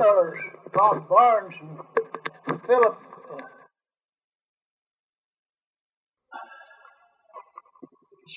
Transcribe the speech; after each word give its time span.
fellers, 0.00 0.40
Bob 0.72 1.08
Barnes 1.08 1.54
and 2.46 2.60
Philip. 2.66 2.98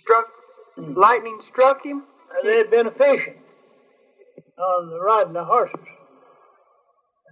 Struck, 0.01 0.27
lightning 0.97 1.39
struck 1.51 1.85
him? 1.85 2.03
They'd 2.43 2.69
been 2.69 2.89
fishing 2.91 3.43
on 4.57 4.89
the 4.89 4.99
riding 4.99 5.33
the 5.33 5.45
horses. 5.45 5.79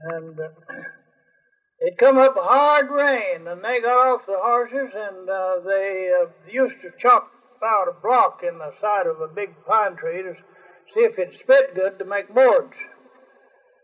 And 0.03 0.39
uh, 0.39 0.49
it 1.79 1.97
come 1.99 2.17
up 2.17 2.35
a 2.37 2.41
hard 2.41 2.89
rain, 2.89 3.47
and 3.47 3.63
they 3.63 3.81
got 3.81 4.13
off 4.13 4.21
the 4.25 4.37
horses, 4.37 4.93
and 4.95 5.29
uh, 5.29 5.55
they 5.65 6.09
uh, 6.21 6.29
used 6.51 6.81
to 6.81 6.89
chop 7.01 7.29
out 7.63 7.87
a 7.87 8.01
block 8.01 8.41
in 8.47 8.57
the 8.57 8.71
side 8.81 9.05
of 9.05 9.21
a 9.21 9.27
big 9.27 9.49
pine 9.67 9.95
tree 9.95 10.23
to 10.23 10.33
see 10.93 11.01
if 11.01 11.19
it 11.19 11.33
spit 11.43 11.75
good 11.75 11.99
to 11.99 12.05
make 12.05 12.33
boards. 12.33 12.73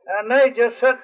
And 0.07 0.31
they 0.31 0.49
just 0.55 0.79
set, 0.79 0.95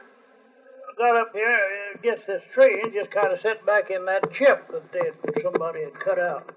got 0.98 1.16
up 1.18 1.32
here 1.34 1.60
against 1.96 2.26
this 2.28 2.42
tree 2.54 2.80
and 2.82 2.94
just 2.94 3.12
kind 3.12 3.34
of 3.34 3.40
set 3.42 3.66
back 3.66 3.90
in 3.90 4.06
that 4.06 4.24
chip 4.38 4.68
that 4.72 4.92
they 4.94 5.42
somebody 5.42 5.84
had 5.84 6.00
cut 6.00 6.20
out. 6.20 6.50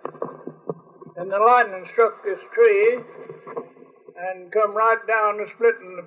And 1.16 1.30
the 1.30 1.38
lightning 1.38 1.86
struck 1.92 2.22
this 2.24 2.38
tree 2.54 3.00
and 4.16 4.52
come 4.52 4.76
right 4.76 5.04
down 5.08 5.38
the 5.38 5.46
splitting 5.54 5.96
the 5.96 6.06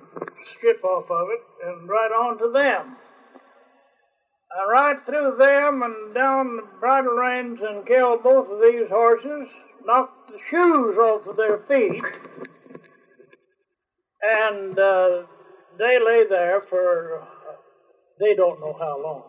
strip 0.56 0.82
off 0.82 1.10
of 1.10 1.28
it 1.28 1.42
and 1.66 1.88
right 1.88 2.10
onto 2.10 2.52
them. 2.52 2.96
And 4.52 4.70
right 4.70 4.96
through 5.04 5.36
them 5.38 5.82
and 5.82 6.14
down 6.14 6.56
the 6.56 6.62
bridle 6.80 7.12
reins 7.12 7.60
and 7.62 7.86
killed 7.86 8.22
both 8.22 8.48
of 8.50 8.60
these 8.60 8.88
horses, 8.88 9.46
knocked 9.84 10.28
the 10.28 10.38
shoes 10.50 10.96
off 10.96 11.26
of 11.26 11.36
their 11.36 11.58
feet, 11.68 12.02
and 14.22 14.78
uh, 14.78 15.22
they 15.80 15.96
lay 15.98 16.24
there 16.28 16.62
for 16.68 17.22
uh, 17.22 17.24
they 18.20 18.34
don't 18.36 18.60
know 18.60 18.76
how 18.78 19.00
long. 19.02 19.22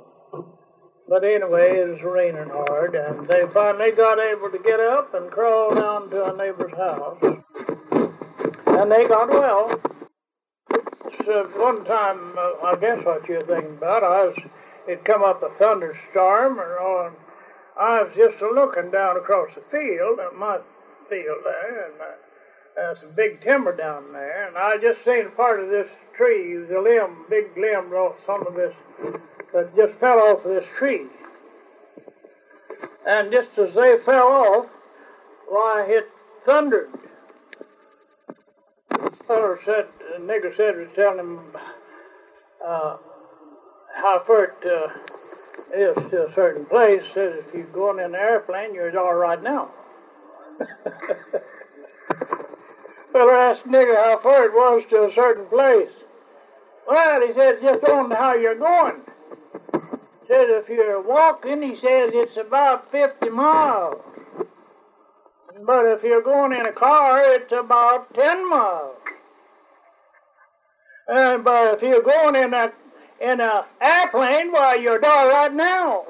But 1.08 1.24
anyway, 1.24 1.80
it 1.80 1.88
was 1.88 2.04
raining 2.04 2.52
hard, 2.52 2.96
and 2.96 3.28
they 3.28 3.44
finally 3.54 3.92
got 3.96 4.20
able 4.20 4.52
to 4.52 4.60
get 4.60 4.80
up 4.80 5.14
and 5.14 5.32
crawl 5.32 5.76
down 5.76 6.10
to 6.12 6.26
a 6.26 6.38
neighbor's 6.38 6.76
house. 6.76 7.20
And 8.68 8.92
they 8.92 9.08
got 9.08 9.30
well. 9.30 9.80
So 11.26 11.52
one 11.56 11.84
time, 11.86 12.36
uh, 12.38 12.68
I 12.68 12.76
guess 12.80 13.00
what 13.04 13.28
you're 13.28 13.46
thinking 13.46 13.78
about, 13.78 14.04
I 14.04 14.32
was, 14.32 14.36
it 14.88 15.06
come 15.06 15.24
up 15.24 15.44
a 15.44 15.52
thunderstorm, 15.60 16.60
and 16.60 16.76
on, 16.80 17.12
I 17.80 18.04
was 18.04 18.12
just 18.16 18.42
looking 18.42 18.92
down 18.92 19.18
across 19.18 19.50
the 19.56 19.64
field, 19.72 20.20
at 20.20 20.36
my 20.38 20.60
field 21.10 21.44
there, 21.44 21.92
and 21.92 22.02
uh, 22.02 22.16
there's 22.76 22.98
some 23.02 23.16
big 23.16 23.42
timber 23.42 23.76
down 23.76 24.14
there, 24.14 24.48
and 24.48 24.58
I 24.58 24.78
just 24.78 25.04
seen 25.04 25.32
part 25.36 25.60
of 25.60 25.70
this 25.70 25.88
tree, 26.22 26.56
the 26.70 26.80
limb, 26.80 27.26
big 27.30 27.46
limb 27.58 27.92
off 27.94 28.16
some 28.28 28.46
of 28.46 28.54
this, 28.54 28.74
that 29.54 29.76
just 29.76 30.00
fell 30.00 30.20
off 30.20 30.46
of 30.46 30.52
this 30.52 30.66
tree. 30.78 31.08
And 33.08 33.32
just 33.32 33.50
as 33.58 33.74
they 33.74 33.96
fell 34.06 34.28
off, 34.28 34.68
why, 35.50 35.86
it 35.88 36.08
thundered. 36.46 36.90
Feller 39.28 39.60
said, 39.66 39.88
the 40.14 40.20
nigger 40.24 40.56
said, 40.56 40.78
was 40.78 40.88
telling 40.96 41.20
him 41.20 41.40
uh, 42.66 42.98
how 43.96 44.24
far 44.28 44.44
it 44.46 44.54
uh, 44.66 44.88
is 45.76 45.96
to 46.12 46.28
a 46.28 46.34
certain 46.36 46.66
place. 46.66 47.02
Says 47.16 47.34
if 47.48 47.54
you're 47.54 47.64
going 47.68 48.00
in 48.00 48.06
an 48.06 48.16
airplane, 48.16 48.74
you're 48.76 48.98
all 49.00 49.16
right 49.16 49.42
now. 49.42 49.72
Feller 53.12 53.36
asked 53.36 53.66
nigger 53.68 53.96
how 53.96 54.20
far 54.22 54.46
it 54.46 54.54
was 54.54 54.84
to 54.92 55.04
a 55.04 55.12
certain 55.16 55.46
place. 55.48 55.90
Well, 56.92 57.22
he 57.26 57.34
said, 57.34 57.62
just 57.62 57.86
on 57.86 58.12
how 58.12 58.36
you're 58.36 58.60
going. 58.60 59.00
Said 60.28 60.50
if 60.60 60.68
you're 60.68 61.02
walking, 61.02 61.62
he 61.62 61.76
says 61.76 62.12
it's 62.14 62.36
about 62.36 62.92
50 62.92 63.30
miles. 63.30 63.96
But 65.66 65.86
if 65.86 66.04
you're 66.04 66.22
going 66.22 66.52
in 66.52 66.66
a 66.66 66.74
car, 66.74 67.22
it's 67.36 67.54
about 67.54 68.14
10 68.14 68.50
miles. 68.50 68.98
Uh, 71.08 71.38
but 71.38 71.76
if 71.76 71.82
you're 71.82 72.04
going 72.04 72.36
in 72.36 72.54
a 72.54 72.72
in 73.22 73.40
a 73.40 73.66
airplane, 73.82 74.52
why 74.52 74.76
you're 74.76 75.04
all 75.06 75.30
right 75.30 75.54
now. 75.54 76.04